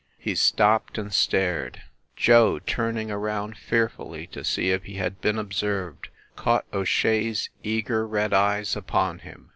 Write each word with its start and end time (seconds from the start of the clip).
He 0.17 0.33
stopped 0.33 0.97
and 0.97 1.13
stared. 1.13 1.83
Joe, 2.15 2.57
turning 2.57 3.11
around 3.11 3.55
fearfully 3.55 4.25
to 4.31 4.43
see 4.43 4.71
if 4.71 4.85
he 4.85 4.95
had 4.95 5.21
been 5.21 5.37
observed, 5.37 6.07
caught 6.35 6.65
O 6.73 6.83
Shea 6.83 7.29
s 7.29 7.49
eager 7.61 8.07
red 8.07 8.33
eyes 8.33 8.75
upon 8.75 9.19
him. 9.19 9.49